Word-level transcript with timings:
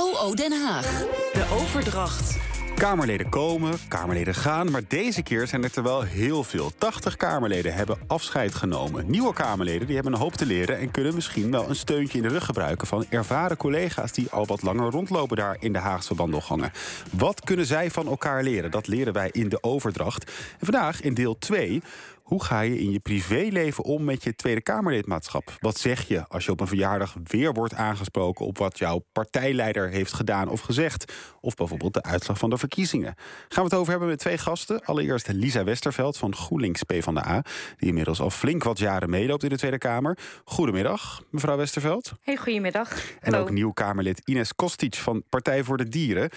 OO 0.00 0.34
Den 0.34 0.52
Haag. 0.52 1.04
De 1.32 1.46
overdracht. 1.60 2.36
Kamerleden 2.74 3.28
komen, 3.28 3.78
Kamerleden 3.88 4.34
gaan, 4.34 4.70
maar 4.70 4.82
deze 4.88 5.22
keer 5.22 5.46
zijn 5.46 5.62
het 5.62 5.76
er 5.76 5.82
wel 5.82 6.02
heel 6.02 6.44
veel. 6.44 6.72
80 6.78 7.16
Kamerleden 7.16 7.74
hebben 7.74 7.98
afscheid 8.06 8.54
genomen. 8.54 9.10
Nieuwe 9.10 9.32
Kamerleden 9.32 9.86
die 9.86 9.94
hebben 9.94 10.12
een 10.12 10.20
hoop 10.20 10.32
te 10.32 10.46
leren 10.46 10.78
en 10.78 10.90
kunnen 10.90 11.14
misschien 11.14 11.50
wel 11.50 11.68
een 11.68 11.76
steuntje 11.76 12.18
in 12.18 12.22
de 12.22 12.28
rug 12.28 12.44
gebruiken 12.44 12.86
van 12.86 13.06
ervaren 13.08 13.56
collega's 13.56 14.12
die 14.12 14.30
al 14.30 14.46
wat 14.46 14.62
langer 14.62 14.90
rondlopen 14.90 15.36
daar 15.36 15.56
in 15.58 15.72
de 15.72 15.78
Haagse 15.78 16.14
wandelgangen. 16.14 16.72
Wat 17.10 17.40
kunnen 17.40 17.66
zij 17.66 17.90
van 17.90 18.06
elkaar 18.06 18.42
leren? 18.42 18.70
Dat 18.70 18.86
leren 18.86 19.12
wij 19.12 19.28
in 19.32 19.48
de 19.48 19.62
overdracht. 19.62 20.24
En 20.58 20.66
vandaag 20.66 21.00
in 21.00 21.14
deel 21.14 21.38
2 21.38 21.82
hoe 22.30 22.44
ga 22.44 22.60
je 22.60 22.78
in 22.78 22.90
je 22.90 23.00
privéleven 23.00 23.84
om 23.84 24.04
met 24.04 24.22
je 24.22 24.34
Tweede 24.34 24.60
Kamerlidmaatschap? 24.60 25.56
Wat 25.58 25.78
zeg 25.78 26.08
je 26.08 26.28
als 26.28 26.44
je 26.44 26.50
op 26.50 26.60
een 26.60 26.66
verjaardag 26.66 27.16
weer 27.24 27.52
wordt 27.52 27.74
aangesproken 27.74 28.46
op 28.46 28.58
wat 28.58 28.78
jouw 28.78 29.04
partijleider 29.12 29.88
heeft 29.88 30.12
gedaan 30.12 30.48
of 30.48 30.60
gezegd? 30.60 31.12
Of 31.40 31.54
bijvoorbeeld 31.54 31.94
de 31.94 32.02
uitslag 32.02 32.38
van 32.38 32.50
de 32.50 32.58
verkiezingen. 32.58 33.14
Gaan 33.48 33.64
we 33.64 33.70
het 33.70 33.74
over 33.74 33.90
hebben 33.90 34.08
met 34.08 34.18
twee 34.18 34.38
gasten. 34.38 34.84
Allereerst 34.84 35.28
Lisa 35.28 35.64
Westerveld 35.64 36.16
van 36.16 36.34
GroenLinks 36.34 36.82
PvdA, 36.82 37.44
die 37.76 37.88
inmiddels 37.88 38.20
al 38.20 38.30
flink 38.30 38.62
wat 38.62 38.78
jaren 38.78 39.10
meeloopt 39.10 39.42
in 39.42 39.48
de 39.48 39.58
Tweede 39.58 39.78
Kamer. 39.78 40.18
Goedemiddag, 40.44 41.22
mevrouw 41.30 41.56
Westerveld. 41.56 42.12
Hey, 42.20 42.36
goedemiddag. 42.36 43.02
En 43.20 43.34
ook 43.34 43.50
nieuw 43.50 43.72
Kamerlid 43.72 44.20
Ines 44.24 44.54
Kostic 44.54 44.94
van 44.94 45.22
Partij 45.28 45.64
voor 45.64 45.76
de 45.76 45.88
Dieren. 45.88 46.30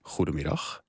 Goedemiddag. 0.00 0.86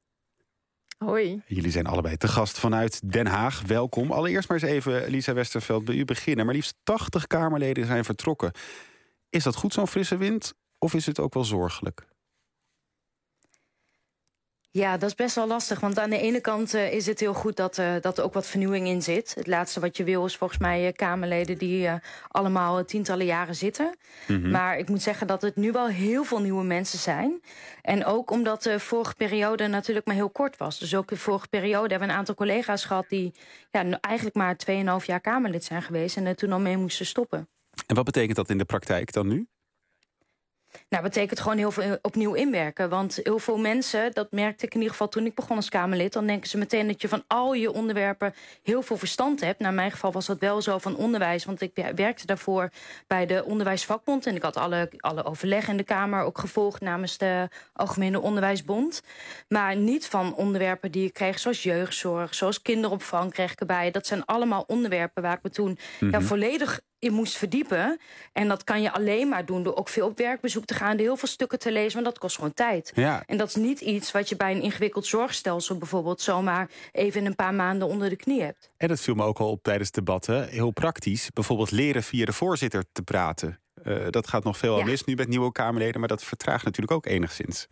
Hoi. 1.06 1.42
Jullie 1.46 1.72
zijn 1.72 1.86
allebei 1.86 2.18
te 2.18 2.28
gast 2.28 2.60
vanuit 2.60 3.12
Den 3.12 3.28
Haag. 3.28 3.62
Welkom. 3.62 4.12
Allereerst 4.12 4.50
maar 4.50 4.58
eens 4.58 4.72
even, 4.72 5.10
Lisa 5.10 5.34
Westerveld, 5.34 5.86
bij 5.86 5.96
u 5.96 6.06
beginnen. 6.06 6.46
Maar 6.46 6.56
liefst 6.56 6.76
80 6.84 7.28
Kamerleden 7.28 7.86
zijn 7.86 8.04
vertrokken. 8.06 8.52
Is 9.30 9.44
dat 9.44 9.56
goed, 9.56 9.74
zo'n 9.74 9.88
frisse 9.88 10.18
wind? 10.18 10.54
Of 10.78 10.94
is 10.94 11.06
het 11.06 11.20
ook 11.20 11.34
wel 11.34 11.44
zorgelijk? 11.44 12.08
Ja, 14.72 14.98
dat 14.98 15.10
is 15.10 15.16
best 15.16 15.36
wel 15.36 15.48
lastig. 15.48 15.80
Want 15.80 16.00
aan 16.00 16.10
de 16.10 16.20
ene 16.20 16.42
kant 16.42 16.76
uh, 16.76 16.94
is 16.94 17.06
het 17.06 17.20
heel 17.20 17.34
goed 17.34 17.56
dat, 17.56 17.78
uh, 17.78 17.94
dat 18.02 18.18
er 18.18 18.24
ook 18.24 18.34
wat 18.34 18.48
vernieuwing 18.48 18.88
in 18.88 19.02
zit. 19.02 19.36
Het 19.36 19.48
laatste 19.48 19.80
wat 19.80 19.98
je 19.98 20.04
wil 20.04 20.26
is 20.26 20.36
volgens 20.36 20.60
mij 20.60 20.88
uh, 20.88 20.94
Kamerleden 20.94 21.58
die 21.58 21.90
allemaal 22.28 22.86
tientallen 22.86 23.26
jaren 23.26 23.56
zitten. 23.56 23.96
Mm 24.28 24.42
-hmm. 24.42 24.52
Maar 24.52 24.78
ik 24.78 24.90
moet 24.90 25.02
zeggen 25.02 25.28
dat 25.28 25.42
het 25.42 25.56
nu 25.56 25.72
wel 25.72 25.88
heel 25.88 26.24
veel 26.24 26.40
nieuwe 26.40 26.64
mensen 26.64 27.00
zijn. 27.00 27.42
En 27.82 28.06
ook 28.06 28.32
omdat 28.32 28.64
de 28.64 28.80
vorige 28.80 29.16
periode 29.16 29.68
natuurlijk 29.68 30.06
maar 30.06 30.16
heel 30.16 30.30
kort 30.30 30.58
was. 30.58 30.80
Dus 30.80 30.96
ook 30.96 31.08
de 31.08 31.18
vorige 31.18 31.48
periode 31.48 31.90
hebben 31.90 32.08
we 32.08 32.14
een 32.14 32.20
aantal 32.20 32.36
collega's 32.36 32.86
gehad... 32.86 33.06
die 33.10 33.34
ja, 33.72 34.00
eigenlijk 34.02 34.36
maar 34.36 34.56
2,5 35.02 35.06
jaar 35.06 35.22
Kamerlid 35.22 35.64
zijn 35.64 35.82
geweest... 35.82 36.18
en 36.18 36.26
er 36.26 36.36
toen 36.36 36.52
al 36.52 36.60
mee 36.60 36.78
moesten 36.78 37.06
stoppen. 37.06 37.50
En 37.88 37.96
wat 37.96 38.06
betekent 38.06 38.36
dat 38.36 38.50
in 38.50 38.58
de 38.58 38.66
praktijk 38.66 39.14
dan 39.14 39.28
nu? 39.28 39.48
Nou, 40.90 41.04
betekent 41.04 41.40
gewoon 41.40 41.58
heel 41.58 41.72
veel 41.72 41.98
opnieuw 42.02 42.34
inwerken. 42.34 42.90
Want 42.90 43.20
heel 43.24 43.40
veel 43.40 43.58
mensen, 43.58 44.12
dat 44.14 44.32
merkte 44.32 44.66
ik 44.66 44.72
in 44.72 44.78
ieder 44.78 44.92
geval 44.92 45.10
toen 45.10 45.26
ik 45.26 45.36
begon 45.36 45.56
als 45.56 45.70
Kamerlid... 45.70 46.14
dan 46.14 46.28
denken 46.28 46.50
ze 46.50 46.58
meteen 46.58 46.88
dat 46.88 47.02
je 47.02 47.08
van 47.08 47.24
al 47.28 47.54
je 47.54 47.72
onderwerpen 47.72 48.34
heel 48.64 48.82
veel 48.82 48.98
verstand 48.98 49.42
hebt. 49.42 49.60
Nou, 49.60 49.70
in 49.70 49.76
mijn 49.76 49.92
geval 49.92 50.12
was 50.12 50.26
dat 50.26 50.40
wel 50.40 50.62
zo 50.62 50.78
van 50.78 50.96
onderwijs. 50.96 51.46
Want 51.46 51.62
ik 51.62 51.92
werkte 51.96 52.26
daarvoor 52.26 52.70
bij 53.08 53.26
de 53.26 53.44
Onderwijsvakbond... 53.46 54.26
en 54.26 54.36
ik 54.36 54.42
had 54.42 54.58
alle, 54.58 54.92
alle 54.98 55.24
overleg 55.24 55.68
in 55.68 55.78
de 55.78 55.84
Kamer 55.84 56.24
ook 56.24 56.38
gevolgd... 56.38 56.82
namens 56.82 57.18
de 57.18 57.48
Algemene 57.74 58.20
Onderwijsbond. 58.20 59.02
Maar 59.48 59.76
niet 59.76 60.08
van 60.08 60.36
onderwerpen 60.36 60.92
die 60.92 61.06
ik 61.06 61.14
kreeg, 61.14 61.40
zoals 61.40 61.64
jeugdzorg... 61.64 62.36
zoals 62.36 62.62
kinderopvang 62.62 63.32
kreeg 63.32 63.52
ik 63.52 63.60
erbij. 63.60 63.92
Dat 63.92 64.08
zijn 64.08 64.26
allemaal 64.26 64.64
onderwerpen 64.68 65.24
waar 65.24 65.38
ik 65.38 65.44
me 65.44 65.50
toen 65.50 65.70
mm 65.70 65.78
-hmm. 66.00 66.10
ja, 66.12 66.22
volledig 66.22 66.82
in 67.00 67.14
moest 67.14 67.38
verdiepen. 67.38 68.00
En 68.34 68.48
dat 68.48 68.64
kan 68.64 68.82
je 68.82 68.92
alleen 68.92 69.30
maar 69.30 69.46
doen 69.46 69.64
door 69.64 69.76
ook 69.76 69.90
veel 69.90 70.08
op 70.08 70.18
werkbezoek 70.18 70.66
te 70.66 70.74
gaan... 70.74 70.98
heel 70.98 71.18
veel 71.18 71.28
stukken 71.28 71.60
te 71.60 71.72
lezen, 71.72 71.94
want 71.94 72.06
dat 72.06 72.18
kost 72.18 72.36
gewoon 72.36 72.54
tijd. 72.54 72.92
Ja. 72.96 73.24
En 73.26 73.38
dat 73.38 73.48
is 73.48 73.56
niet 73.56 73.82
iets 73.82 74.12
wat 74.12 74.30
je 74.30 74.36
bij 74.36 74.52
een 74.52 74.62
ingewikkeld 74.62 75.06
zorgstelsel... 75.06 75.78
bijvoorbeeld 75.78 76.22
zomaar 76.22 76.70
even 76.92 77.20
in 77.20 77.26
een 77.26 77.36
paar 77.36 77.54
maanden 77.54 77.88
onder 77.88 78.10
de 78.10 78.16
knie 78.16 78.42
hebt. 78.42 78.70
En 78.78 78.88
dat 78.88 79.00
viel 79.00 79.16
me 79.16 79.24
ook 79.24 79.40
al 79.40 79.50
op 79.50 79.64
tijdens 79.64 79.92
debatten. 79.92 80.48
Heel 80.48 80.72
praktisch. 80.72 81.30
Bijvoorbeeld 81.34 81.72
leren 81.72 82.04
via 82.04 82.26
de 82.26 82.34
voorzitter 82.34 82.84
te 82.92 83.02
praten. 83.02 83.60
Uh, 83.84 84.06
dat 84.10 84.28
gaat 84.28 84.44
nog 84.44 84.58
veel 84.58 84.78
Ja. 84.78 84.86
mis 84.86 85.04
nu 85.04 85.16
met 85.16 85.28
nieuwe 85.28 85.52
Kamerleden... 85.52 86.00
maar 86.00 86.10
dat 86.10 86.24
vertraagt 86.24 86.64
natuurlijk 86.64 86.92
ook 86.92 87.06
enigszins. 87.06 87.68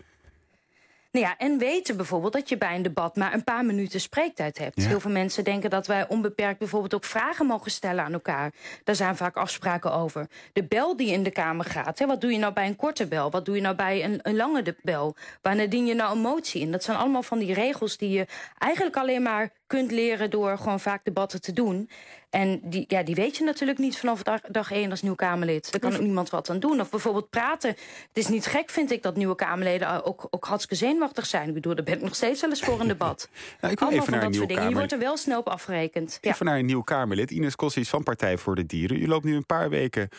Nou 1.17 1.29
ja, 1.29 1.37
en 1.37 1.57
weten 1.57 1.97
bijvoorbeeld 1.97 2.33
dat 2.33 2.49
je 2.49 2.57
bij 2.57 2.75
een 2.75 2.81
debat 2.81 3.15
maar 3.15 3.33
een 3.33 3.43
paar 3.43 3.65
minuten 3.65 4.01
spreektijd 4.01 4.57
hebt. 4.57 4.81
Ja. 4.81 4.87
Heel 4.87 4.99
veel 4.99 5.11
mensen 5.11 5.43
denken 5.43 5.69
dat 5.69 5.87
wij 5.87 6.07
onbeperkt 6.07 6.59
bijvoorbeeld 6.59 6.93
ook 6.93 7.03
vragen 7.03 7.45
mogen 7.45 7.71
stellen 7.71 8.03
aan 8.03 8.13
elkaar. 8.13 8.51
Daar 8.83 8.95
zijn 8.95 9.15
vaak 9.15 9.35
afspraken 9.35 9.93
over. 9.93 10.27
De 10.53 10.63
bel 10.63 10.97
die 10.97 11.11
in 11.11 11.23
de 11.23 11.31
Kamer 11.31 11.65
gaat, 11.65 11.99
hè, 11.99 12.05
wat 12.05 12.21
doe 12.21 12.31
je 12.31 12.37
nou 12.37 12.53
bij 12.53 12.67
een 12.67 12.75
korte 12.75 13.07
bel? 13.07 13.31
Wat 13.31 13.45
doe 13.45 13.55
je 13.55 13.61
nou 13.61 13.75
bij 13.75 14.03
een, 14.03 14.19
een 14.21 14.35
lange 14.35 14.75
bel? 14.81 15.15
Wanneer 15.41 15.69
dien 15.69 15.85
je 15.85 15.93
nou 15.93 16.15
een 16.15 16.21
motie 16.21 16.61
in? 16.61 16.71
Dat 16.71 16.83
zijn 16.83 16.97
allemaal 16.97 17.23
van 17.23 17.39
die 17.39 17.53
regels 17.53 17.97
die 17.97 18.09
je 18.09 18.25
eigenlijk 18.57 18.97
alleen 18.97 19.21
maar 19.21 19.51
kunt 19.67 19.91
leren 19.91 20.29
door 20.29 20.57
gewoon 20.57 20.79
vaak 20.79 21.03
debatten 21.03 21.41
te 21.41 21.53
doen. 21.53 21.89
En 22.29 22.59
die, 22.63 22.85
ja, 22.87 23.03
die 23.03 23.15
weet 23.15 23.37
je 23.37 23.43
natuurlijk 23.43 23.77
niet 23.77 23.97
vanaf 23.97 24.23
dag, 24.23 24.41
dag 24.41 24.71
één 24.71 24.91
als 24.91 25.01
nieuw 25.01 25.15
Kamerlid. 25.15 25.71
Daar 25.71 25.81
kan 25.81 25.93
ook 25.93 26.01
niemand 26.01 26.29
wat 26.29 26.49
aan 26.49 26.59
doen. 26.59 26.81
Of 26.81 26.89
bijvoorbeeld 26.89 27.29
praten. 27.29 27.69
Het 27.69 28.17
is 28.17 28.27
niet 28.27 28.45
gek, 28.45 28.69
vind 28.69 28.91
ik, 28.91 29.03
dat 29.03 29.15
nieuwe 29.15 29.35
Kamerleden 29.35 30.05
ook, 30.05 30.27
ook 30.29 30.45
hartstikke 30.45 30.85
zenuwachtig 30.85 31.25
zijn. 31.25 31.47
Ik 31.47 31.53
bedoel, 31.53 31.75
daar 31.75 31.83
ben 31.83 31.93
ik 31.93 32.01
nog 32.01 32.15
steeds 32.15 32.41
wel 32.41 32.49
eens 32.49 32.61
voor 32.61 32.79
een 32.79 32.87
debat. 32.87 33.29
Nou, 33.61 33.73
ik 33.73 33.79
wil 33.79 33.87
Allemaal 33.87 33.91
even 33.91 34.03
van 34.03 34.13
naar 34.13 34.21
dat 34.21 34.35
soort 34.35 34.47
dingen. 34.47 34.69
Je 34.69 34.75
wordt 34.75 34.91
er 34.91 34.99
wel 34.99 35.17
snel 35.17 35.39
op 35.39 35.47
afgerekend. 35.47 36.17
Ja. 36.21 36.31
Even 36.31 36.45
naar 36.45 36.57
een 36.57 36.65
nieuw 36.65 36.81
Kamerlid. 36.81 37.31
Ines 37.31 37.55
Kossis 37.55 37.89
van 37.89 38.03
Partij 38.03 38.37
voor 38.37 38.55
de 38.55 38.65
Dieren. 38.65 39.01
U 39.01 39.07
loopt 39.07 39.25
nu 39.25 39.35
een 39.35 39.45
paar 39.45 39.69
weken 39.69 40.09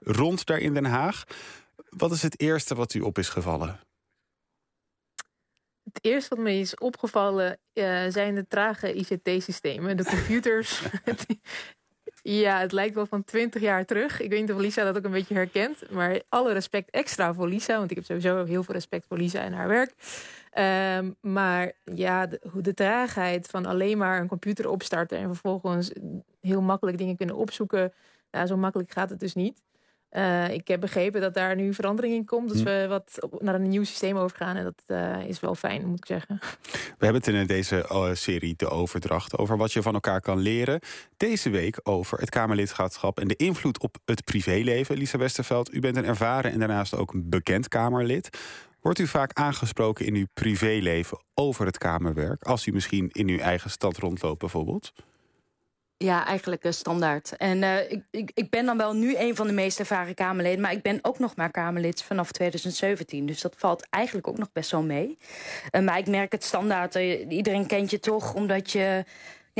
rond 0.00 0.46
daar 0.46 0.58
in 0.58 0.74
Den 0.74 0.84
Haag. 0.84 1.24
Wat 1.88 2.12
is 2.12 2.22
het 2.22 2.40
eerste 2.40 2.74
wat 2.74 2.94
u 2.94 3.00
op 3.00 3.18
is 3.18 3.28
gevallen? 3.28 3.80
Het 5.96 6.04
eerste 6.04 6.34
wat 6.34 6.44
me 6.44 6.52
is 6.52 6.74
opgevallen 6.74 7.58
eh, 7.72 8.04
zijn 8.08 8.34
de 8.34 8.46
trage 8.48 8.92
ICT-systemen. 8.94 9.96
De 9.96 10.04
computers. 10.04 10.82
ja, 12.22 12.58
het 12.58 12.72
lijkt 12.72 12.94
wel 12.94 13.06
van 13.06 13.24
20 13.24 13.62
jaar 13.62 13.84
terug. 13.84 14.20
Ik 14.20 14.30
weet 14.30 14.40
niet 14.40 14.52
of 14.52 14.60
Lisa 14.60 14.84
dat 14.84 14.96
ook 14.96 15.04
een 15.04 15.10
beetje 15.10 15.34
herkent. 15.34 15.90
Maar 15.90 16.20
alle 16.28 16.52
respect 16.52 16.90
extra 16.90 17.34
voor 17.34 17.48
Lisa. 17.48 17.78
Want 17.78 17.90
ik 17.90 17.96
heb 17.96 18.04
sowieso 18.04 18.44
heel 18.44 18.62
veel 18.62 18.74
respect 18.74 19.06
voor 19.06 19.16
Lisa 19.16 19.40
en 19.40 19.52
haar 19.52 19.68
werk. 19.68 19.94
Ehm, 20.50 21.10
maar 21.20 21.72
ja, 21.84 22.26
de, 22.26 22.40
de 22.54 22.74
traagheid 22.74 23.46
van 23.46 23.66
alleen 23.66 23.98
maar 23.98 24.20
een 24.20 24.28
computer 24.28 24.68
opstarten... 24.68 25.18
en 25.18 25.26
vervolgens 25.26 25.92
heel 26.40 26.60
makkelijk 26.60 26.98
dingen 26.98 27.16
kunnen 27.16 27.36
opzoeken... 27.36 27.92
Ja, 28.30 28.46
zo 28.46 28.56
makkelijk 28.56 28.92
gaat 28.92 29.10
het 29.10 29.20
dus 29.20 29.34
niet. 29.34 29.62
Eh, 30.16 30.48
ik 30.50 30.68
heb 30.68 30.80
begrepen 30.80 31.20
dat 31.20 31.34
daar 31.34 31.56
nu 31.56 31.74
verandering 31.74 32.14
in 32.14 32.24
komt. 32.24 32.48
Dat 32.48 32.58
Hm. 32.58 32.64
we 32.64 32.86
wat 32.88 33.16
op- 33.20 33.42
naar 33.42 33.54
een 33.54 33.68
nieuw 33.68 33.84
systeem 33.84 34.16
overgaan. 34.16 34.56
En 34.56 34.64
dat 34.64 34.82
eh, 34.86 35.28
is 35.28 35.40
wel 35.40 35.54
fijn, 35.54 35.86
moet 35.86 35.98
ik 35.98 36.06
zeggen. 36.06 36.38
We 36.98 37.04
hebben 37.04 37.22
het 37.22 37.34
in 37.34 37.46
deze 37.46 37.86
eh, 37.88 38.10
serie 38.12 38.54
De 38.56 38.68
Overdracht 38.68 39.38
over 39.38 39.56
wat 39.56 39.72
je 39.72 39.82
van 39.82 39.94
elkaar 39.94 40.20
kan 40.20 40.38
leren. 40.38 40.80
Deze 41.16 41.50
week 41.50 41.80
over 41.82 42.18
het 42.18 42.30
Kamerlidmaatschap 42.30 43.20
en 43.20 43.28
de 43.28 43.36
invloed 43.36 43.80
op 43.80 43.96
het 44.04 44.24
privéleven. 44.24 44.96
Lisa 44.96 45.18
Westerveld, 45.18 45.74
u 45.74 45.80
bent 45.80 45.96
een 45.96 46.04
ervaren 46.04 46.52
en 46.52 46.58
daarnaast 46.58 46.94
ook 46.94 47.12
een 47.12 47.28
bekend 47.28 47.68
Kamerlid. 47.68 48.38
Wordt 48.80 48.98
u 48.98 49.06
vaak 49.06 49.32
aangesproken 49.32 50.06
in 50.06 50.14
uw 50.14 50.26
privéleven 50.34 51.18
over 51.34 51.66
het 51.66 51.78
Kamerwerk? 51.78 52.42
Als 52.42 52.66
u 52.66 52.72
misschien 52.72 53.10
in 53.12 53.28
uw 53.28 53.38
eigen 53.38 53.70
stad 53.70 53.96
rondloopt 53.96 54.38
bijvoorbeeld? 54.38 54.92
Ja, 55.98 56.26
eigenlijk 56.26 56.64
eh, 56.64 56.72
standaard. 56.72 57.36
En 57.36 57.62
eh, 57.62 57.90
ik, 57.90 58.02
ik, 58.10 58.30
ik 58.34 58.50
ben 58.50 58.66
dan 58.66 58.76
wel 58.76 58.92
nu 58.92 59.16
een 59.16 59.36
van 59.36 59.46
de 59.46 59.52
meest 59.52 59.78
ervaren 59.78 60.14
Kamerleden... 60.14 60.60
maar 60.60 60.72
ik 60.72 60.82
ben 60.82 60.98
ook 61.02 61.18
nog 61.18 61.36
maar 61.36 61.50
Kamerlid 61.50 62.02
vanaf 62.02 62.32
2017. 62.32 63.26
Dus 63.26 63.40
dat 63.40 63.54
valt 63.56 63.86
eigenlijk 63.90 64.28
ook 64.28 64.38
nog 64.38 64.52
best 64.52 64.70
wel 64.70 64.82
mee. 64.82 65.18
Eh, 65.70 65.82
maar 65.82 65.98
ik 65.98 66.06
merk 66.06 66.32
het 66.32 66.44
standaard. 66.44 66.94
iedereen 67.28 67.66
kent 67.66 67.90
je 67.90 68.00
toch 68.00 68.34
omdat 68.34 68.70
je... 68.70 69.04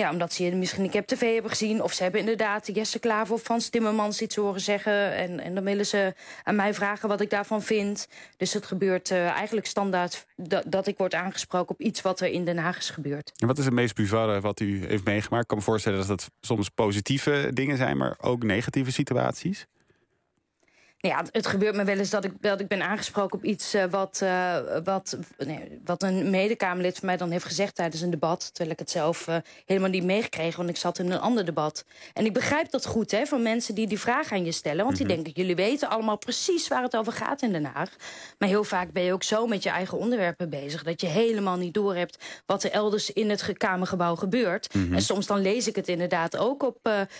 Ja, 0.01 0.11
omdat 0.11 0.33
ze 0.33 0.55
misschien 0.55 0.85
ik 0.85 0.93
heb 0.93 1.07
tv 1.07 1.33
hebben 1.33 1.51
gezien... 1.51 1.83
of 1.83 1.93
ze 1.93 2.03
hebben 2.03 2.21
inderdaad 2.21 2.75
Jesse 2.75 2.99
Klaver 2.99 3.35
of 3.35 3.43
Frans 3.43 3.69
Timmermans 3.69 4.21
iets 4.21 4.37
horen 4.37 4.61
zeggen... 4.61 5.15
En, 5.15 5.41
en 5.41 5.55
dan 5.55 5.65
willen 5.65 5.87
ze 5.87 6.15
aan 6.43 6.57
mij 6.57 6.75
vragen 6.75 7.09
wat 7.09 7.21
ik 7.21 7.31
daarvan 7.31 7.63
vind. 7.63 8.09
Dus 8.37 8.53
het 8.53 8.67
gebeurt 8.67 9.11
eh, 9.11 9.27
eigenlijk 9.29 9.67
standaard 9.67 10.27
dat, 10.37 10.65
dat 10.67 10.87
ik 10.87 10.99
word 10.99 11.15
aangesproken... 11.15 11.71
op 11.71 11.81
iets 11.81 12.03
wat 12.03 12.21
er 12.21 12.29
in 12.29 12.45
Den 12.45 12.59
Haag 12.59 12.79
is 12.79 12.91
gebeurd. 12.91 13.33
En 13.37 13.47
wat 13.47 13.59
is 13.59 13.65
het 13.65 13.75
meest 13.75 13.95
bizarre 13.95 14.41
wat 14.41 14.61
u 14.61 14.87
heeft 14.87 15.05
meegemaakt? 15.05 15.43
Ik 15.43 15.49
kan 15.49 15.59
me 15.59 15.65
voorstellen 15.65 15.99
dat 15.99 16.09
het 16.09 16.31
soms 16.41 16.69
positieve 16.69 17.51
dingen 17.53 17.77
zijn... 17.77 17.97
maar 17.97 18.17
ook 18.21 18.43
negatieve 18.43 18.93
situaties. 18.93 19.67
Nou 21.01 21.15
ja, 21.15 21.25
het, 21.33 21.47
gebeurt 21.47 21.75
me 21.77 21.85
wel 21.85 21.99
eens 21.99 22.11
dat 22.11 22.25
ik, 22.25 22.33
dat 22.41 22.61
ik 22.61 22.69
ben 22.69 22.83
aangesproken 22.83 23.39
op 23.39 23.45
iets 23.45 23.75
eh, 23.75 23.85
wat, 23.91 24.21
eh, 24.23 24.57
wat, 24.85 25.17
nee, 25.39 25.81
wat 25.85 26.03
een 26.03 26.31
medekamerlid 26.31 26.97
van 26.99 27.07
mij 27.07 27.17
dan 27.17 27.31
heeft 27.31 27.45
gezegd 27.45 27.75
tijdens 27.75 28.03
een 28.03 28.11
debat. 28.11 28.49
Terwijl 28.49 28.71
ik 28.71 28.79
het 28.79 28.91
zelf 28.91 29.29
eh, 29.29 29.37
helemaal 29.67 29.91
niet 29.91 30.05
meegekregen, 30.05 30.57
want 30.57 30.69
ik 30.69 30.77
zat 30.77 30.99
in 30.99 31.11
een 31.11 31.21
ander 31.21 31.45
debat. 31.45 31.85
En 32.13 32.25
ik 32.25 32.33
begrijp 32.33 32.71
dat 32.71 32.87
goed 32.87 33.11
hè, 33.11 33.27
van 33.27 33.43
mensen 33.43 33.75
die 33.75 33.87
die 33.87 33.99
vraag 33.99 34.33
aan 34.33 34.45
je 34.45 34.53
stellen. 34.53 34.85
Want 34.85 34.97
die 34.97 35.07
denken, 35.07 35.33
jullie 35.35 35.57
weten 35.57 35.89
allemaal 35.89 36.19
precies 36.19 36.69
waar 36.69 36.83
het 36.83 36.97
over 36.97 37.13
gaat 37.13 37.43
in 37.43 37.53
Den 37.53 37.65
Haag. 37.65 37.91
Maar 38.39 38.49
heel 38.49 38.65
vaak 38.65 38.93
ben 38.93 39.03
je 39.03 39.13
ook 39.13 39.23
zo 39.23 39.47
met 39.47 39.63
je 39.63 39.71
eigen 39.71 39.99
onderwerpen 39.99 40.51
bezig... 40.51 40.83
dat 40.83 41.01
je 41.01 41.07
helemaal 41.07 41.57
niet 41.57 41.75
doorhebt 41.75 42.25
wat 42.47 42.63
er 42.63 42.71
elders 42.71 43.13
in 43.13 43.31
het 43.31 43.43
ge- 43.43 43.55
Kamergebouw 43.57 44.15
gebeurt. 44.15 44.75
En 44.93 45.03
soms 45.03 45.27
dan 45.27 45.41
lees 45.41 45.69
ik 45.69 45.77
het 45.77 45.89
inderdaad 45.89 46.37
ook 46.37 46.63
op 46.63 46.79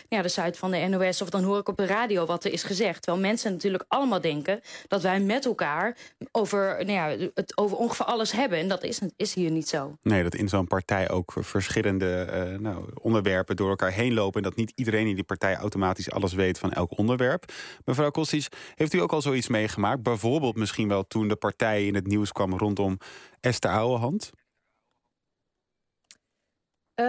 ja, 0.09 0.23
de 0.23 0.29
site 0.29 0.59
van 0.59 0.71
de 0.71 0.79
NOS... 0.79 1.23
of 1.23 1.31
dan 1.31 1.43
hoor 1.43 1.59
ik 1.59 1.69
op 1.69 1.77
de 1.77 1.87
radio 1.87 2.27
wat 2.27 2.45
er 2.45 2.53
is 2.53 2.63
gezegd. 2.63 3.03
Terwijl 3.03 3.27
mensen 3.27 3.53
natuurlijk 3.53 3.66
natuurlijk 3.67 3.93
allemaal 3.93 4.21
denken... 4.21 4.61
dat 4.89 5.03
wij 5.03 5.21
met 5.21 5.45
elkaar 5.45 5.97
over, 6.33 6.85
nou 6.85 6.93
ja, 6.93 7.31
het 7.35 7.59
over 7.59 7.77
ongeveer 7.77 8.07
alles 8.07 8.33
hebben. 8.33 8.59
En 8.59 8.69
dat 8.69 8.83
is, 8.83 9.01
is 9.17 9.35
hier 9.35 9.51
niet 9.51 9.69
zo. 9.69 9.97
Nee, 10.03 10.23
dat 10.23 10.35
in 10.35 10.49
zo'n 10.49 10.67
partij 10.67 11.11
ook 11.11 11.33
verschillende 11.37 12.29
uh, 12.31 12.59
nou, 12.59 12.85
onderwerpen 13.03 13.57
door 13.57 13.69
elkaar 13.69 13.93
heen 13.93 14.15
lopen... 14.15 14.43
en 14.43 14.49
dat 14.49 14.57
niet 14.57 14.73
iedereen 14.75 15.07
in 15.07 15.15
die 15.15 15.25
partij 15.25 15.57
automatisch 15.57 16.11
alles 16.11 16.33
weet 16.33 16.59
van 16.59 16.73
elk 16.73 16.99
onderwerp. 16.99 17.53
Mevrouw 17.85 18.11
Kostic, 18.11 18.47
heeft 18.75 18.93
u 18.93 19.01
ook 19.01 19.13
al 19.13 19.23
zoiets 19.23 19.49
meegemaakt? 19.49 20.03
Bijvoorbeeld 20.03 20.57
misschien 20.57 20.89
wel 20.89 21.07
toen 21.07 21.29
de 21.29 21.37
partij 21.37 21.87
in 21.87 21.95
het 21.95 22.07
nieuws 22.07 22.33
kwam 22.33 22.59
rondom 22.59 22.99
Esther 23.41 23.71
Ouwehand? 23.71 24.31
Uh, 27.01 27.07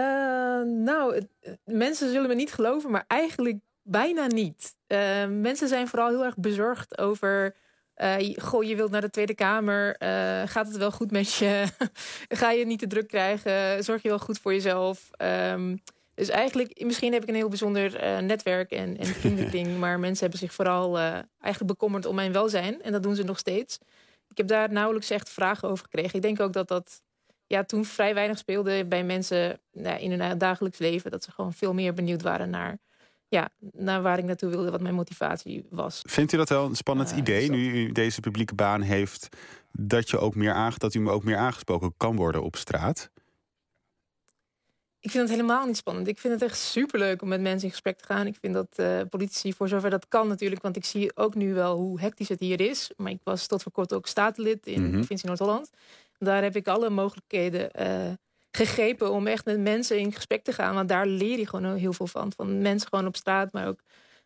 nou, 0.62 1.22
mensen 1.64 2.10
zullen 2.10 2.28
me 2.28 2.34
niet 2.34 2.52
geloven, 2.52 2.90
maar 2.90 3.04
eigenlijk 3.06 3.58
bijna 3.90 4.26
niet. 4.26 4.76
Uh, 4.88 5.26
mensen 5.26 5.68
zijn 5.68 5.88
vooral 5.88 6.08
heel 6.08 6.24
erg 6.24 6.36
bezorgd 6.36 6.98
over... 6.98 7.54
Uh, 7.96 8.16
goh, 8.36 8.64
je 8.64 8.76
wilt 8.76 8.90
naar 8.90 9.00
de 9.00 9.10
Tweede 9.10 9.34
Kamer. 9.34 9.96
gaat 10.48 10.66
het 10.66 10.76
wel 10.76 10.90
goed 10.90 11.10
met 11.10 11.34
je? 11.34 11.64
Ga 12.28 12.50
je 12.50 12.66
niet 12.66 12.78
te 12.78 12.86
druk 12.86 13.08
krijgen? 13.08 13.84
Zorg 13.84 14.02
je 14.02 14.08
wel 14.08 14.18
goed 14.18 14.38
voor 14.38 14.52
jezelf? 14.52 15.10
Um, 15.22 15.82
dus 16.14 16.28
eigenlijk, 16.28 16.84
misschien 16.84 17.12
heb 17.12 17.22
ik 17.22 17.28
een 17.28 17.34
heel 17.34 17.48
bijzonder 17.48 18.02
uh, 18.02 18.18
netwerk 18.18 18.70
en, 18.70 18.98
en 18.98 19.06
vriendenkring. 19.20 19.78
maar 19.78 20.00
mensen 20.00 20.20
hebben 20.20 20.38
zich 20.38 20.52
vooral 20.52 20.98
eigenlijk 20.98 21.66
bekommerd 21.66 22.06
om 22.06 22.14
mijn 22.14 22.32
welzijn. 22.32 22.82
En 22.82 22.92
dat 22.92 23.02
doen 23.02 23.14
ze 23.16 23.22
nog 23.22 23.38
steeds. 23.38 23.78
Ik 24.30 24.36
heb 24.36 24.48
daar 24.48 24.72
nauwelijks 24.72 25.10
echt 25.10 25.30
vragen 25.30 25.68
over 25.68 25.84
gekregen. 25.84 26.14
Ik 26.14 26.22
denk 26.22 26.40
ook 26.40 26.52
dat 26.52 26.68
dat 26.68 27.02
ja, 27.48 27.64
toen 27.64 27.84
vrij 27.84 28.14
weinig 28.14 28.38
speelde 28.38 28.84
bij 28.84 29.04
mensen 29.04 29.60
nou, 29.72 30.00
in 30.00 30.20
hun 30.20 30.38
dagelijks 30.38 30.78
leven. 30.78 31.10
Dat 31.10 31.24
ze 31.24 31.30
gewoon 31.30 31.52
veel 31.52 31.74
meer 31.74 31.94
benieuwd 31.94 32.22
waren 32.22 32.50
naar, 32.50 32.78
ja, 33.28 33.48
naar 33.72 34.02
waar 34.02 34.18
ik 34.18 34.24
naartoe 34.24 34.50
wilde, 34.50 34.70
wat 34.70 34.80
mijn 34.80 34.94
motivatie 34.94 35.66
was. 35.70 36.02
Vindt 36.06 36.32
u 36.32 36.36
dat 36.36 36.48
wel 36.48 36.64
een 36.64 36.76
spannend 36.76 37.10
idee, 37.10 37.50
nu 37.50 37.72
u 37.72 37.92
deze 37.92 38.20
publieke 38.20 38.54
baan 38.54 38.80
heeft, 38.80 39.28
dat, 39.72 40.10
je 40.10 40.18
ook 40.18 40.34
meer 40.34 40.52
aange 40.52 40.78
dat 40.78 40.94
u 40.94 41.00
me 41.00 41.10
ook 41.10 41.24
meer 41.24 41.36
aangesproken 41.36 41.94
kan 41.96 42.16
worden 42.16 42.42
op 42.42 42.56
straat? 42.56 43.10
Ik 45.00 45.10
vind 45.10 45.28
het 45.28 45.36
helemaal 45.36 45.66
niet 45.66 45.76
spannend. 45.76 46.08
Ik 46.08 46.18
vind 46.18 46.32
het 46.32 46.42
echt 46.42 46.58
superleuk 46.58 47.22
om 47.22 47.28
met 47.28 47.40
mensen 47.40 47.64
in 47.64 47.70
gesprek 47.70 47.98
te 47.98 48.04
gaan. 48.04 48.26
Ik 48.26 48.36
vind 48.40 48.54
dat 48.54 48.76
uh, 48.76 49.00
politici, 49.10 49.52
voor 49.52 49.68
zover 49.68 49.90
dat 49.90 50.08
kan 50.08 50.28
natuurlijk... 50.28 50.62
want 50.62 50.76
ik 50.76 50.84
zie 50.84 51.16
ook 51.16 51.34
nu 51.34 51.54
wel 51.54 51.76
hoe 51.76 52.00
hectisch 52.00 52.28
het 52.28 52.40
hier 52.40 52.60
is. 52.60 52.90
Maar 52.96 53.10
ik 53.10 53.20
was 53.24 53.46
tot 53.46 53.62
voor 53.62 53.72
kort 53.72 53.92
ook 53.92 54.06
statenlid 54.06 54.66
in 54.66 54.82
mm 54.82 54.92
-hmm. 54.92 55.18
Noord-Holland. 55.22 55.70
Daar 56.18 56.42
heb 56.42 56.56
ik 56.56 56.68
alle 56.68 56.90
mogelijkheden 56.90 57.70
uh, 57.80 58.12
gegrepen 58.50 59.12
om 59.12 59.26
echt 59.26 59.44
met 59.44 59.60
mensen 59.60 59.98
in 59.98 60.12
gesprek 60.12 60.44
te 60.44 60.52
gaan. 60.52 60.74
Want 60.74 60.88
daar 60.88 61.06
leer 61.06 61.38
je 61.38 61.46
gewoon 61.46 61.76
heel 61.76 61.92
veel 61.92 62.06
van. 62.06 62.32
Van 62.36 62.62
mensen 62.62 62.88
gewoon 62.88 63.06
op 63.06 63.16
straat, 63.16 63.52
maar 63.52 63.68
ook 63.68 63.80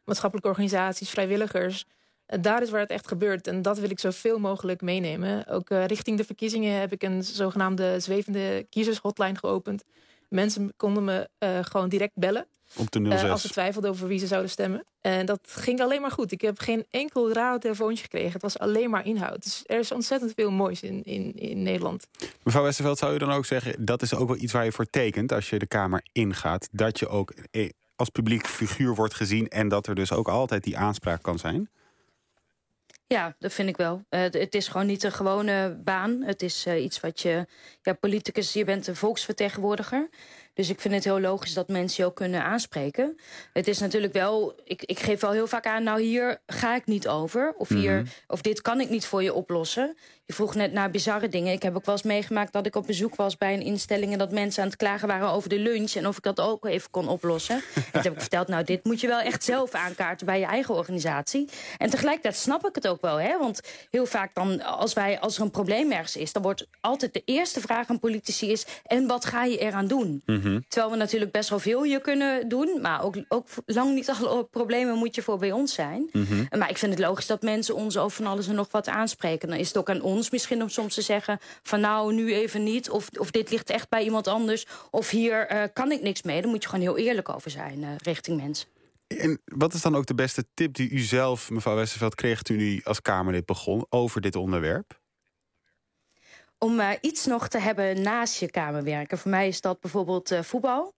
maatschappelijke 0.05 0.51
organisaties, 0.51 1.11
vrijwilligers... 1.11 1.85
Daar 2.41 2.63
is 2.63 2.71
waar 2.71 2.81
het 2.81 2.91
echt 2.91 3.09
gebeurt. 3.09 3.47
En 3.47 3.63
dat 3.63 3.79
wil 3.79 3.91
ik 3.91 3.99
zoveel 3.99 4.39
mogelijk 4.39 4.81
meenemen. 4.81 5.47
Ook 5.47 5.71
uh, 5.71 5.87
richting 5.87 6.17
de 6.17 6.25
verkiezingen 6.25 6.81
heb 6.81 6.93
ik 6.93 7.03
een 7.03 7.25
zogenaamde 7.25 8.01
zwevende 8.01 8.67
kiezershotline 8.71 9.39
geopend 9.39 9.85
Mensen 10.33 10.73
konden 10.77 11.05
me 11.05 11.29
uh, 11.39 11.59
gewoon 11.63 11.89
direct 11.89 12.15
bellen. 12.15 12.47
Op 12.77 12.91
de 12.91 13.07
06. 13.11 13.23
Uh, 13.23 13.31
als 13.31 13.43
ze 13.43 13.49
twijfelden 13.49 13.91
over 13.91 14.09
wie 14.09 14.19
ze 14.19 14.27
zouden 14.27 14.51
stemmen. 14.51 14.85
En 15.01 15.27
dat 15.27 15.41
ging 15.43 15.81
alleen 15.81 16.01
maar 16.01 16.11
goed. 16.11 16.33
Ik 16.33 16.41
heb 16.41 16.59
geen 16.59 16.85
enkel 16.91 17.33
raar 17.33 17.59
telefoontje 17.59 18.03
gekregen. 18.03 18.33
Het 18.33 18.43
was 18.43 18.59
alleen 18.59 18.91
maar 18.91 19.07
inhoud. 19.07 19.43
Dus 19.43 19.63
er 19.67 19.79
is 19.79 19.93
ontzettend 19.93 20.33
veel 20.35 20.51
moois 20.51 20.83
in, 20.83 21.03
in, 21.03 21.35
in 21.35 21.63
Nederland. 21.63 22.07
Mevrouw 22.43 22.63
Westerveld, 22.63 22.99
zou 22.99 23.15
u 23.15 23.19
dan 23.19 23.33
ook 23.33 23.45
zeggen... 23.45 23.85
dat 23.85 24.03
is 24.03 24.15
ook 24.15 24.29
wel 24.29 24.37
iets 24.37 24.53
waar 24.53 24.65
je 24.65 24.73
voor 24.73 24.87
tekent 24.87 25.33
als 25.33 25.51
je 25.51 25.59
de 25.59 25.67
Kamer 25.67 26.05
ingaat... 26.13 26.69
dat 26.73 26.99
je 26.99 27.09
ook 27.09 27.33
eh, 27.51 27.71
als 27.97 28.09
publiek 28.09 28.47
figuur 28.47 28.95
wordt 28.95 29.15
gezien... 29.15 29.49
en 29.49 29.69
dat 29.69 29.87
er 29.87 29.95
dus 29.95 30.13
ook 30.13 30.29
altijd 30.29 30.65
die 30.65 30.79
aanspraak 30.79 31.23
kan 31.23 31.39
zijn? 31.39 31.69
Ja, 33.13 33.35
dat 33.39 33.53
vind 33.53 33.69
ik 33.69 33.77
wel. 33.77 34.05
Uh, 34.11 34.21
het 34.21 34.55
is 34.55 34.69
gewoon 34.69 34.87
niet 34.87 35.03
een 35.03 35.13
gewone 35.13 35.81
baan. 35.85 36.23
Het 36.23 36.43
is 36.43 36.67
uh, 36.67 36.85
iets 36.85 37.01
wat 37.01 37.21
je... 37.21 37.47
Ja, 37.83 37.93
politicus, 37.93 38.53
je 38.53 38.65
bent 38.65 38.87
een 38.87 38.97
volksvertegenwoordiger. 38.97 40.09
Dus 40.55 40.69
ik 40.69 40.81
vind 40.81 40.95
het 40.95 41.05
heel 41.05 41.21
logisch 41.21 41.55
dat 41.55 41.69
mensen 41.69 42.03
je 42.03 42.11
ook 42.11 42.17
kunnen 42.17 42.43
aanspreken. 42.43 43.17
Het 43.53 43.69
is 43.69 43.79
natuurlijk 43.79 44.13
wel... 44.13 44.61
Ik, 44.65 44.83
ik 44.83 44.99
geef 44.99 45.21
wel 45.21 45.31
heel 45.31 45.47
vaak 45.47 45.67
aan, 45.67 45.83
nou 45.83 46.01
hier 46.01 46.41
ga 46.47 46.75
ik 46.75 46.87
niet 46.87 47.09
over. 47.09 47.55
Of, 47.57 47.69
hier, 47.69 47.93
mm 47.93 47.99
-hmm. 47.99 48.13
of 48.27 48.43
dit 48.43 48.63
kan 48.63 48.81
ik 48.81 48.91
niet 48.91 49.07
voor 49.07 49.23
je 49.23 49.35
oplossen. 49.35 49.97
Je 50.25 50.33
vroeg 50.33 50.55
net 50.55 50.73
naar 50.73 50.91
bizarre 50.91 51.29
dingen. 51.29 51.53
Ik 51.53 51.63
heb 51.63 51.77
ook 51.77 51.85
wel 51.85 51.95
eens 51.95 52.05
meegemaakt 52.05 52.53
dat 52.53 52.67
ik 52.67 52.77
op 52.77 52.87
bezoek 52.87 53.15
was 53.15 53.37
bij 53.37 53.55
een 53.55 53.63
instelling... 53.63 54.13
en 54.13 54.19
dat 54.19 54.33
mensen 54.33 54.63
aan 54.63 54.69
het 54.69 54.79
klagen 54.79 55.09
waren 55.09 55.29
over 55.29 55.49
de 55.49 55.59
lunch... 55.59 55.93
en 55.93 56.07
of 56.07 56.17
ik 56.17 56.23
dat 56.23 56.41
ook 56.41 56.67
even 56.67 56.91
kon 56.91 57.09
oplossen. 57.09 57.57
en 57.75 57.93
toen 57.93 58.03
heb 58.03 58.13
ik 58.13 58.21
verteld, 58.21 58.49
nou 58.49 58.65
dit 58.65 58.85
moet 58.85 59.01
je 59.01 59.07
wel 59.07 59.21
echt 59.21 59.45
zelf 59.45 59.73
aankaarten... 59.73 60.27
bij 60.27 60.39
je 60.39 60.47
eigen 60.47 60.75
organisatie. 60.75 61.49
En 61.79 61.91
tegelijkertijd 61.91 62.37
snap 62.37 62.67
ik 62.67 62.75
het 62.75 62.89
ook 62.89 63.01
wel. 63.01 63.21
Hè? 63.21 63.39
Want 63.39 63.61
heel 63.91 64.07
vaak 64.07 64.35
dan, 64.35 64.63
als, 64.63 64.93
wij, 64.93 65.21
als 65.21 65.37
er 65.37 65.43
een 65.43 65.51
probleem 65.51 65.93
ergens 65.93 66.17
is... 66.17 66.33
dan 66.33 66.43
wordt 66.43 66.67
altijd 66.81 67.13
de 67.13 67.23
eerste 67.25 67.61
vraag 67.61 67.89
aan 67.89 67.99
politici 67.99 68.51
is... 68.51 68.67
en 68.85 69.07
wat 69.07 69.25
ga 69.25 69.45
je 69.45 69.59
eraan 69.59 69.87
doen? 69.87 70.23
Mm 70.27 70.41
-hmm. 70.41 70.42
Terwijl 70.69 70.93
we 70.93 70.99
natuurlijk 70.99 71.33
best 71.33 71.49
wel 71.49 71.59
veel 71.59 71.83
hier 71.83 72.01
kunnen 72.01 72.49
doen... 72.49 72.79
maar 72.81 73.05
ook, 73.05 73.17
ook 73.29 73.47
lang 73.67 73.95
niet 73.95 74.11
alle 74.11 74.45
problemen 74.45 74.97
moet 74.97 75.15
je 75.15 75.23
voor 75.23 75.39
bij 75.39 75.53
ons 75.53 75.75
zijn. 75.75 76.09
Mm 76.13 76.25
-hmm. 76.25 76.49
Maar 76.59 76.71
ik 76.71 76.79
vind 76.79 76.93
het 76.93 77.01
logisch 77.01 77.27
dat 77.27 77.43
mensen 77.43 77.75
ons 77.75 77.97
over 77.97 78.17
van 78.17 78.33
alles 78.33 78.49
en 78.49 78.55
nog 78.55 78.69
wat 78.71 78.89
aanspreken. 78.89 79.49
Dan 79.49 79.59
is 79.59 79.69
het 79.69 79.77
ook 79.77 79.91
aan 79.91 80.01
ons 80.01 80.31
misschien 80.31 80.63
om 80.63 80.69
soms 80.69 80.95
te 80.95 81.03
zeggen... 81.03 81.39
van 81.63 81.81
nou, 81.81 82.15
nu 82.15 82.35
even 82.35 82.63
niet, 82.63 82.91
of, 82.91 83.09
of 83.19 83.31
dit 83.31 83.51
ligt 83.51 83.71
echt 83.71 83.89
bij 83.89 84.05
iemand 84.05 84.29
anders... 84.29 84.67
of 84.91 85.11
hier 85.11 85.53
uh, 85.53 85.63
kan 85.73 85.93
ik 85.93 86.03
niks 86.03 86.23
mee. 86.23 86.41
Daar 86.41 86.51
moet 86.51 86.63
je 86.63 86.69
gewoon 86.69 86.85
heel 86.85 86.99
eerlijk 86.99 87.29
over 87.29 87.51
zijn 87.51 87.83
uh, 87.83 87.89
richting 87.97 88.41
mensen. 88.43 88.69
En 89.07 89.41
wat 89.45 89.75
is 89.75 89.83
dan 89.83 89.97
ook 89.97 90.07
de 90.07 90.15
beste 90.15 90.45
tip 90.55 90.75
die 90.75 90.91
u 90.91 90.99
zelf, 90.99 91.51
mevrouw 91.51 91.75
Westerveld... 91.75 92.15
kreeg 92.15 92.43
toen 92.43 92.61
u 92.61 92.81
als 92.85 93.03
Kamerlid 93.03 93.47
begon 93.47 93.87
over 93.89 94.21
dit 94.21 94.37
onderwerp? 94.37 95.01
Om 96.63 96.81
uh, 96.81 96.91
iets 97.01 97.27
nog 97.27 97.49
te 97.49 97.59
hebben 97.59 98.03
naast 98.03 98.39
je 98.39 98.51
kamerwerken. 98.51 99.19
Voor 99.19 99.31
mij 99.31 99.49
is 99.49 99.61
dat 99.61 99.81
bijvoorbeeld 99.81 100.35
voetbal. 100.41 100.95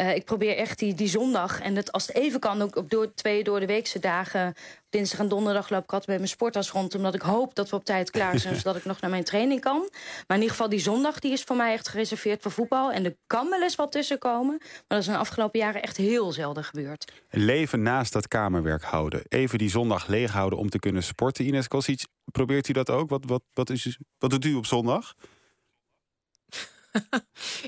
Uh, 0.00 0.14
ik 0.14 0.24
probeer 0.24 0.56
echt 0.56 0.78
die, 0.78 0.94
die 0.94 1.08
zondag, 1.08 1.60
en 1.60 1.76
het, 1.76 1.92
als 1.92 2.06
het 2.06 2.16
even 2.16 2.40
kan, 2.40 2.62
ook 2.62 2.76
op 2.76 2.90
door, 2.90 3.14
twee 3.14 3.44
door 3.44 3.60
de 3.60 3.66
weekse 3.66 3.98
dagen... 3.98 4.54
dinsdag 4.88 5.20
en 5.20 5.28
donderdag 5.28 5.70
loop 5.70 5.82
ik 5.82 5.92
altijd 5.92 6.08
met 6.08 6.16
mijn 6.16 6.28
sporttas 6.28 6.70
rond... 6.70 6.94
omdat 6.94 7.14
ik 7.14 7.20
hoop 7.20 7.54
dat 7.54 7.70
we 7.70 7.76
op 7.76 7.84
tijd 7.84 8.10
klaar 8.10 8.38
zijn, 8.38 8.56
zodat 8.60 8.76
ik 8.76 8.84
nog 8.84 9.00
naar 9.00 9.10
mijn 9.10 9.24
training 9.24 9.60
kan. 9.60 9.88
Maar 10.26 10.36
in 10.36 10.42
ieder 10.42 10.50
geval 10.50 10.68
die 10.68 10.78
zondag 10.78 11.18
die 11.18 11.32
is 11.32 11.42
voor 11.42 11.56
mij 11.56 11.72
echt 11.72 11.88
gereserveerd 11.88 12.42
voor 12.42 12.50
voetbal. 12.50 12.92
En 12.92 13.04
er 13.04 13.16
kan 13.26 13.50
wel 13.50 13.62
eens 13.62 13.74
wat 13.74 13.92
tussen 13.92 14.18
komen. 14.18 14.56
Maar 14.58 14.84
dat 14.88 14.98
is 14.98 15.06
in 15.06 15.12
de 15.12 15.18
afgelopen 15.18 15.58
jaren 15.58 15.82
echt 15.82 15.96
heel 15.96 16.32
zelden 16.32 16.64
gebeurd. 16.64 17.12
Leven 17.30 17.82
naast 17.82 18.12
dat 18.12 18.28
kamerwerk 18.28 18.82
houden. 18.82 19.22
Even 19.28 19.58
die 19.58 19.70
zondag 19.70 20.06
leeg 20.06 20.32
houden 20.32 20.58
om 20.58 20.70
te 20.70 20.78
kunnen 20.78 21.02
sporten. 21.02 21.46
Ines 21.46 21.68
Kosic, 21.68 22.06
probeert 22.24 22.68
u 22.68 22.72
dat 22.72 22.90
ook? 22.90 23.08
Wat, 23.08 23.24
wat, 23.26 23.42
wat, 23.52 23.70
is, 23.70 23.98
wat 24.18 24.30
doet 24.30 24.44
u 24.44 24.54
op 24.54 24.66
zondag? 24.66 25.14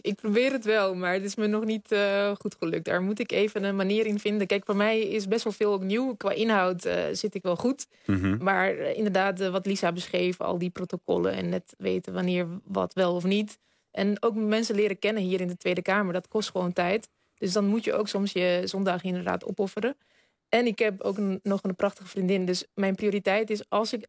ik 0.09 0.15
probeer 0.15 0.53
het 0.53 0.65
wel, 0.65 0.95
maar 0.95 1.13
het 1.13 1.25
is 1.25 1.35
me 1.35 1.47
nog 1.47 1.65
niet 1.65 1.93
uh, 1.93 2.35
goed 2.41 2.57
gelukt. 2.59 2.85
Daar 2.85 3.03
moet 3.03 3.19
ik 3.19 3.33
even 3.33 3.65
een 3.65 3.77
manier 3.77 4.07
in 4.07 4.19
vinden. 4.19 4.47
Kijk, 4.47 4.65
voor 4.65 4.77
mij 4.77 5.01
is 5.01 5.29
best 5.29 5.45
wel 5.45 5.53
veel 5.53 5.73
opnieuw. 5.73 6.15
Qua 6.17 6.31
inhoud 6.31 6.87
uh, 6.87 6.95
zit 7.13 7.35
ik 7.35 7.43
wel 7.43 7.57
goed. 7.57 7.87
Mm 8.07 8.21
-hmm. 8.21 8.39
Maar 8.41 8.75
uh, 8.75 8.97
inderdaad, 8.97 9.49
wat 9.49 9.67
Lisa 9.67 9.93
beschreef, 9.93 10.41
al 10.41 10.59
die 10.59 10.71
protocollen... 10.71 11.33
en 11.33 11.49
net 11.49 11.75
weten 11.79 12.13
wanneer 12.13 12.47
wat 12.65 12.95
wel 12.95 13.15
of 13.15 13.25
niet. 13.25 13.59
En 13.91 14.23
ook 14.23 14.35
mensen 14.35 14.75
leren 14.75 14.99
kennen 14.99 15.23
hier 15.23 15.41
in 15.41 15.49
de 15.49 15.57
Tweede 15.57 15.83
Kamer. 15.83 16.13
Dat 16.13 16.29
kost 16.29 16.51
gewoon 16.51 16.73
tijd. 16.73 17.09
Dus 17.39 17.53
dan 17.53 17.67
moet 17.67 17.85
je 17.85 17.95
ook 17.95 18.09
soms 18.09 18.33
je 18.33 18.63
zondag 18.65 19.03
inderdaad 19.03 19.45
opofferen. 19.45 19.97
En 20.49 20.67
ik 20.67 20.79
heb 20.79 21.01
ook 21.01 21.17
een, 21.17 21.41
nog 21.43 21.63
een 21.63 21.75
prachtige 21.75 22.09
vriendin. 22.09 22.45
Dus 22.45 22.67
mijn 22.75 22.95
prioriteit 22.95 23.51
is 23.51 23.63
als 23.69 23.93
ik 23.93 24.07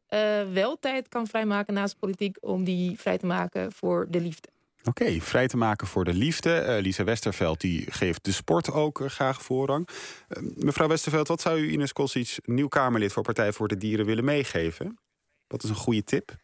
wel 0.53 0.79
tijd 0.79 1.07
kan 1.07 1.27
vrijmaken 1.27 1.73
naast 1.73 1.99
politiek... 1.99 2.37
om 2.39 2.63
die 2.63 2.99
vrij 2.99 3.17
te 3.17 3.25
maken 3.25 3.71
voor 3.71 4.07
de 4.09 4.21
liefde. 4.21 4.49
Oké, 4.89 5.19
vrij 5.19 5.47
te 5.47 5.57
maken 5.57 5.87
voor 5.87 6.05
de 6.05 6.13
liefde. 6.13 6.65
Uh, 6.67 6.81
Lisa 6.81 7.03
Westerveld 7.03 7.61
die 7.61 7.91
geeft 7.91 8.23
de 8.23 8.31
sport 8.31 8.71
ook 8.71 8.99
uh, 8.99 9.09
graag 9.09 9.41
voorrang. 9.41 9.87
Uh, 10.29 10.43
mevrouw 10.55 10.87
Westerveld, 10.87 11.27
wat 11.27 11.41
zou 11.41 11.59
u 11.59 11.71
Ines 11.71 11.93
Kostic, 11.93 12.37
nieuw 12.43 12.67
Kamerlid 12.67 13.13
voor 13.13 13.23
Partij 13.23 13.53
voor 13.53 13.67
de 13.67 13.77
Dieren, 13.77 14.05
willen 14.05 14.25
meegeven? 14.25 14.99
Wat 15.47 15.63
is 15.63 15.69
een 15.69 15.75
goede 15.75 16.03
tip? 16.03 16.35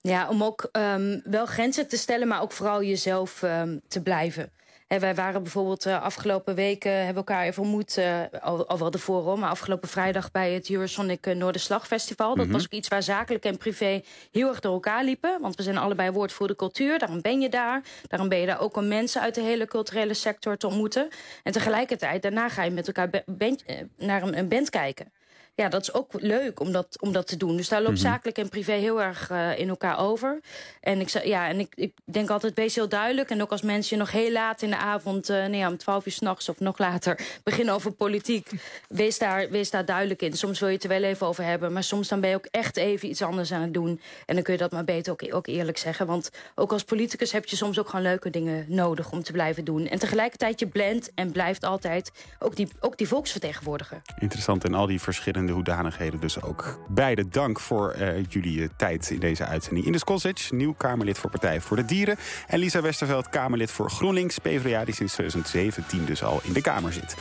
Ja, 0.00 0.28
om 0.28 0.42
ook 0.42 0.68
um, 0.72 1.20
wel 1.24 1.46
grenzen 1.46 1.88
te 1.88 1.96
stellen, 1.96 2.28
maar 2.28 2.40
ook 2.40 2.52
vooral 2.52 2.82
jezelf 2.82 3.42
um, 3.42 3.80
te 3.88 4.02
blijven. 4.02 4.52
En 4.86 5.00
wij 5.00 5.14
waren 5.14 5.42
bijvoorbeeld 5.42 5.86
uh, 5.86 6.02
afgelopen 6.02 6.54
weken, 6.54 6.92
hebben 6.92 7.16
elkaar 7.16 7.44
even 7.44 7.62
ontmoet, 7.62 7.96
uh, 7.98 8.20
al, 8.40 8.66
al 8.66 8.78
wel 8.78 8.92
ervoor, 8.92 9.38
maar 9.38 9.50
afgelopen 9.50 9.88
vrijdag 9.88 10.30
bij 10.30 10.52
het 10.52 10.70
Eurosonic 10.70 11.34
Noorderslag-festival. 11.34 12.28
Dat 12.28 12.36
mm 12.36 12.42
-hmm. 12.42 12.52
was 12.52 12.64
ook 12.64 12.72
iets 12.72 12.88
waar 12.88 13.02
zakelijk 13.02 13.44
en 13.44 13.58
privé 13.58 14.02
heel 14.32 14.48
erg 14.48 14.60
door 14.60 14.72
elkaar 14.72 15.04
liepen. 15.04 15.40
Want 15.40 15.56
we 15.56 15.62
zijn 15.62 15.76
allebei 15.76 16.10
woordvoerder 16.10 16.56
cultuur, 16.56 16.98
daarom 16.98 17.20
ben 17.20 17.40
je 17.40 17.48
daar. 17.48 17.82
Daarom 18.08 18.28
ben 18.28 18.38
je 18.38 18.46
daar 18.46 18.60
ook 18.60 18.76
om 18.76 18.88
mensen 18.88 19.20
uit 19.20 19.34
de 19.34 19.40
hele 19.40 19.66
culturele 19.66 20.14
sector 20.14 20.56
te 20.56 20.66
ontmoeten. 20.66 21.08
En 21.42 21.52
tegelijkertijd, 21.52 22.22
daarna 22.22 22.48
ga 22.48 22.62
je 22.62 22.70
met 22.70 22.86
elkaar 22.86 23.22
band, 23.26 23.64
naar 23.96 24.22
een 24.22 24.48
band 24.48 24.70
kijken. 24.70 25.12
Ja, 25.56 25.68
dat 25.68 25.82
is 25.82 25.92
ook 25.92 26.10
leuk 26.20 26.60
om 26.60 26.72
dat, 26.72 26.96
om 27.00 27.12
dat 27.12 27.26
te 27.26 27.36
doen. 27.36 27.56
Dus 27.56 27.68
daar 27.68 27.82
loopt 27.82 27.92
Mhm. 27.92 28.00
zakelijk 28.02 28.38
en 28.38 28.48
privé 28.48 28.72
heel 28.72 29.02
erg 29.02 29.30
eh, 29.30 29.58
in 29.58 29.68
elkaar 29.68 29.98
over. 29.98 30.40
En 30.80 31.00
ik, 31.00 31.08
ja, 31.08 31.48
en 31.48 31.60
ik, 31.60 31.72
ik 31.74 31.92
denk 32.04 32.30
altijd, 32.30 32.54
wees 32.54 32.74
heel 32.74 32.88
duidelijk. 32.88 33.30
En 33.30 33.42
ook 33.42 33.50
als 33.50 33.62
mensen 33.62 33.96
je 33.96 34.02
nog 34.02 34.12
heel 34.12 34.32
laat 34.32 34.62
in 34.62 34.70
de 34.70 34.76
avond... 34.76 35.28
eh 35.28 35.46
nee, 35.46 35.66
om 35.66 35.76
twaalf 35.76 36.06
uur 36.06 36.12
s'nachts 36.12 36.48
of 36.48 36.60
nog 36.60 36.78
later 36.78 37.20
beginnen 37.44 37.74
over 37.74 37.92
politiek... 37.92 38.50
Wees 38.88 39.18
daar, 39.18 39.50
wees 39.50 39.70
daar 39.70 39.84
duidelijk 39.84 40.22
in. 40.22 40.32
Soms 40.32 40.58
wil 40.60 40.68
je 40.68 40.74
het 40.74 40.82
er 40.82 40.88
wel 40.88 41.02
even 41.02 41.26
over 41.26 41.44
hebben... 41.44 41.72
maar 41.72 41.84
soms 41.84 42.08
dan 42.08 42.20
ben 42.20 42.30
je 42.30 42.36
ook 42.36 42.48
echt 42.50 42.76
even 42.76 43.08
iets 43.08 43.22
anders 43.22 43.52
aan 43.52 43.62
het 43.62 43.74
doen. 43.74 44.00
En 44.26 44.34
dan 44.34 44.44
kun 44.44 44.52
je 44.52 44.58
dat 44.58 44.70
maar 44.72 44.84
beter 44.84 45.12
ook, 45.12 45.34
ook 45.34 45.46
eerlijk 45.46 45.78
zeggen. 45.78 46.06
Want 46.06 46.30
ook 46.54 46.72
als 46.72 46.84
politicus 46.84 47.32
heb 47.32 47.46
je 47.46 47.56
soms 47.56 47.78
ook 47.78 47.88
gewoon 47.88 48.04
leuke 48.04 48.30
dingen 48.30 48.64
nodig... 48.68 49.12
om 49.12 49.22
te 49.22 49.32
blijven 49.32 49.64
doen. 49.64 49.86
En 49.86 49.98
tegelijkertijd 49.98 50.60
je 50.60 50.66
blendt 50.66 51.10
en 51.14 51.32
blijft 51.32 51.64
altijd 51.64 52.10
ook 52.38 52.56
die, 52.56 52.68
ook 52.80 52.98
die 52.98 53.08
volksvertegenwoordiger. 53.08 54.02
Interessant 54.18 54.64
en 54.64 54.74
al 54.74 54.86
die 54.86 55.00
verschillende 55.00 55.44
hoedanigheden 55.52 56.20
dus 56.20 56.42
ook. 56.42 56.78
Beide 56.88 57.28
dank 57.28 57.60
voor 57.60 57.90
eh, 57.90 58.24
jullie 58.28 58.62
eh, 58.62 58.68
tijd 58.76 59.10
in 59.10 59.18
deze 59.18 59.44
uitzending. 59.44 59.86
Ines 59.86 60.04
Kosic, 60.04 60.48
nieuw 60.50 60.72
Kamerlid 60.72 61.18
voor 61.18 61.30
Partij 61.30 61.60
voor 61.60 61.76
de 61.76 61.84
Dieren. 61.84 62.16
En 62.46 62.58
Lisa 62.58 62.80
Westerveld, 62.80 63.28
Kamerlid 63.28 63.70
voor 63.70 63.90
GroenLinks, 63.90 64.38
PvdA... 64.38 64.84
die 64.84 64.94
sinds 64.94 65.12
2017 65.12 66.04
dus 66.04 66.22
al 66.22 66.40
in 66.42 66.52
de 66.52 66.60
Kamer 66.60 66.92
zit. 66.92 67.16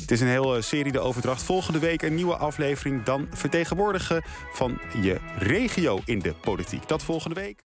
Het 0.00 0.10
is 0.10 0.20
een 0.20 0.32
hele 0.34 0.62
serie 0.62 0.92
De 0.92 1.00
Overdracht. 1.00 1.42
Volgende 1.42 1.78
week 1.78 2.02
een 2.02 2.14
nieuwe 2.14 2.36
aflevering. 2.36 3.02
Dan 3.02 3.26
vertegenwoordigen 3.30 4.22
van 4.52 4.78
je 5.02 5.20
regio 5.38 6.00
in 6.04 6.18
de 6.18 6.34
politiek. 6.34 6.88
Dat 6.88 7.02
volgende 7.02 7.34
week. 7.34 7.58